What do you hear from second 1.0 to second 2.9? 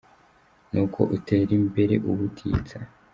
utere imbere ubutitsa.